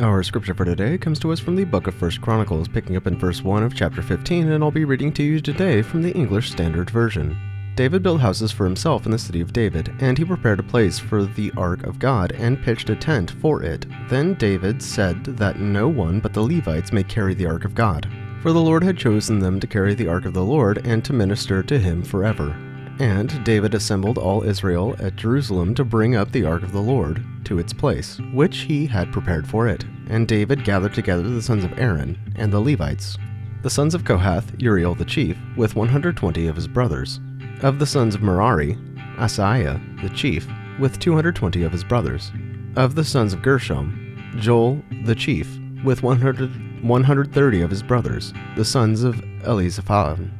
[0.00, 3.06] Our scripture for today comes to us from the book of First Chronicles, picking up
[3.06, 6.10] in verse 1 of chapter 15, and I'll be reading to you today from the
[6.14, 7.38] English Standard Version.
[7.76, 10.98] David built houses for himself in the city of David, and he prepared a place
[10.98, 13.86] for the ark of God and pitched a tent for it.
[14.08, 18.08] Then David said that no one but the Levites may carry the ark of God,
[18.42, 21.12] for the Lord had chosen them to carry the ark of the Lord and to
[21.12, 22.56] minister to him forever.
[23.00, 27.24] And David assembled all Israel at Jerusalem to bring up the ark of the Lord
[27.44, 29.84] to its place, which he had prepared for it.
[30.08, 33.18] And David gathered together the sons of Aaron and the Levites,
[33.62, 37.18] the sons of Kohath, Uriel the chief, with 120 of his brothers.
[37.62, 38.78] Of the sons of Merari,
[39.18, 40.46] Asaiah the chief,
[40.78, 42.30] with 220 of his brothers.
[42.76, 48.64] Of the sons of Gershom, Joel the chief, with 100, 130 of his brothers, the
[48.64, 50.30] sons of Elizaphan.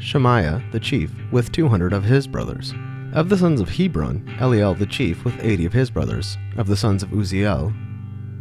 [0.00, 2.74] Shemaiah the chief, with 200 of his brothers.
[3.14, 6.36] Of the sons of Hebron, Eliel the chief, with 80 of his brothers.
[6.56, 7.72] Of the sons of Uzziel,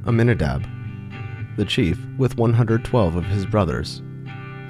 [0.05, 0.65] Amminadab
[1.57, 4.01] the chief, with 112 of his brothers.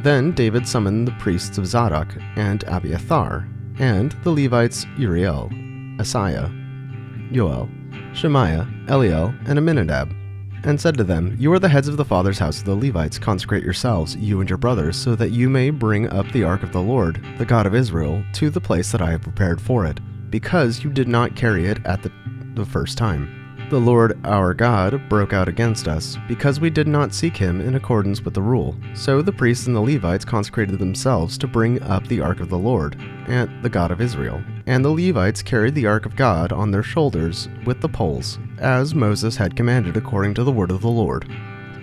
[0.01, 5.49] Then David summoned the priests of Zadok and Abiathar, and the Levites Uriel,
[5.99, 6.49] Asaiah,
[7.31, 7.69] Joel,
[8.13, 10.13] Shemaiah, Eliel, and Amminadab,
[10.63, 13.19] and said to them, You are the heads of the father's house of the Levites.
[13.19, 16.71] Consecrate yourselves, you and your brothers, so that you may bring up the ark of
[16.71, 19.99] the Lord, the God of Israel, to the place that I have prepared for it,
[20.29, 22.11] because you did not carry it at the,
[22.55, 23.36] the first time.
[23.69, 27.75] The Lord our God broke out against us, because we did not seek him in
[27.75, 28.77] accordance with the rule.
[28.93, 32.57] So the priests and the Levites consecrated themselves to bring up the ark of the
[32.57, 32.95] Lord,
[33.27, 34.41] and the God of Israel.
[34.67, 38.95] And the Levites carried the ark of God on their shoulders with the poles, as
[38.95, 41.29] Moses had commanded according to the word of the Lord.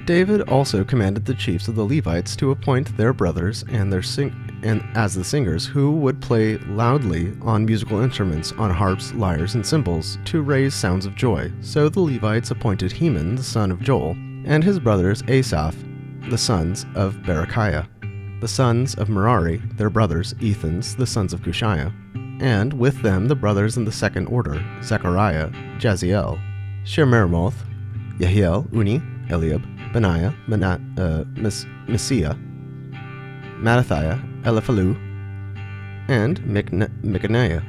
[0.06, 4.02] David also commanded the chiefs of the Levites to appoint their brothers and their
[4.64, 9.64] and as the singers who would play loudly on musical instruments on harps, lyres, and
[9.64, 11.52] cymbals to raise sounds of joy.
[11.60, 14.12] So the Levites appointed Heman the son of Joel
[14.46, 15.76] and his brothers Asaph,
[16.30, 17.86] the sons of Berechiah,
[18.40, 21.92] the sons of Merari, their brothers Ethans, the sons of Cushiah,
[22.42, 26.40] and with them the brothers in the second order, Zechariah, Jaaziel,
[26.84, 27.54] Shemiramoth,
[28.18, 32.34] Yehiel, Unni, Eliab, Benaiah, Manat, uh, Mes- Messiah,
[33.60, 34.96] Mattithiah, Eliphelehu,
[36.08, 37.62] and Mikneiah,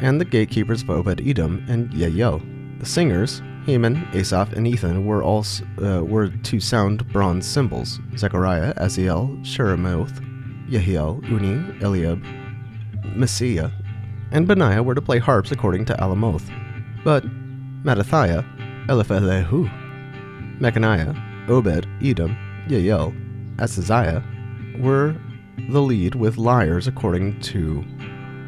[0.00, 2.40] and the gatekeepers of Obed Edom and Yael.
[2.78, 5.44] The singers, Haman, Asaph, and Ethan, were all
[5.82, 8.00] uh, were to sound bronze cymbals.
[8.16, 10.24] Zechariah, Aziel, Sheramoth,
[10.70, 12.22] Yehiel, Unni, Eliab,
[13.16, 13.70] Messiah,
[14.30, 16.48] and Benaiah were to play harps according to Alamoth.
[17.04, 17.24] But
[17.84, 18.44] Mattithiah,
[18.86, 19.68] Eliphelehu,
[20.60, 22.36] Mikneiah, Obed, Edom,
[22.68, 23.14] Yael,
[23.56, 24.22] Azaziah
[24.80, 25.16] were
[25.70, 27.84] the lead with lyres according to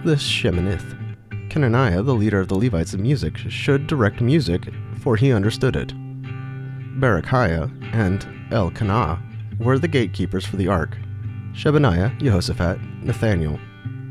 [0.04, 0.96] the Sheminith.
[1.50, 4.68] Chenaniah, the leader of the Levites of music, should direct music,
[5.00, 5.92] for he understood it.
[7.00, 9.20] Berechiah and Elkanah
[9.58, 10.96] were the gatekeepers for the ark.
[11.52, 13.58] Shebaniah, Jehoshaphat, Nathaniel,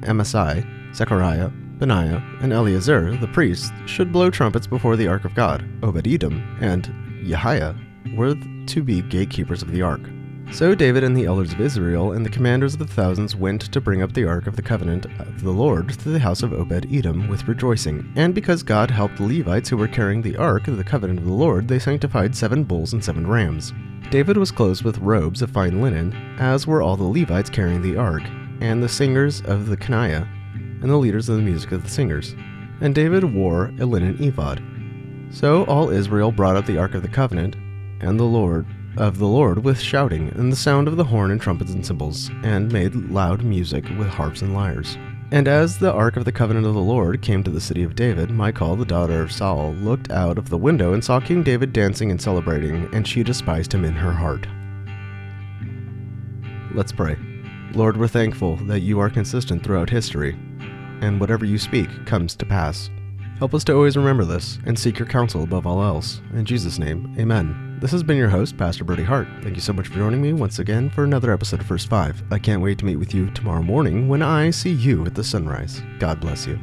[0.02, 1.50] Amasai, Zechariah,
[1.80, 5.66] Benaiah, and Eleazar, the priests, should blow trumpets before the ark of God.
[5.82, 6.86] Obed Edom and
[7.26, 7.76] Jehiah
[8.16, 8.36] were
[8.68, 10.02] to be gatekeepers of the ark.
[10.52, 13.80] So David and the elders of Israel and the commanders of the thousands went to
[13.80, 16.92] bring up the ark of the covenant of the Lord to the house of Obed
[16.92, 18.12] Edom with rejoicing.
[18.16, 21.26] And because God helped the Levites who were carrying the ark of the covenant of
[21.26, 23.74] the Lord, they sanctified seven bulls and seven rams.
[24.10, 27.96] David was clothed with robes of fine linen, as were all the Levites carrying the
[27.96, 28.24] ark,
[28.60, 30.28] and the singers of the Keniah,
[30.82, 32.36] and the leaders of the music of the singers.
[32.82, 34.62] And David wore a linen ephod.
[35.32, 37.56] So all Israel brought up the ark of the covenant,
[38.02, 38.66] and the Lord
[38.98, 42.30] of the Lord with shouting and the sound of the horn and trumpets and cymbals,
[42.44, 44.98] and made loud music with harps and lyres.
[45.32, 47.96] And as the ark of the covenant of the Lord came to the city of
[47.96, 51.72] David, Michal, the daughter of Saul, looked out of the window and saw King David
[51.72, 54.48] dancing and celebrating, and she despised him in her heart.
[56.74, 57.16] Let's pray.
[57.74, 60.34] Lord, we're thankful that you are consistent throughout history,
[61.02, 62.90] and whatever you speak comes to pass.
[63.38, 66.22] Help us to always remember this and seek your counsel above all else.
[66.34, 67.69] In Jesus' name, amen.
[67.80, 69.26] This has been your host, Pastor Brody Hart.
[69.42, 72.22] Thank you so much for joining me once again for another episode of First Five.
[72.30, 75.24] I can't wait to meet with you tomorrow morning when I see you at the
[75.24, 75.82] sunrise.
[75.98, 76.60] God bless you.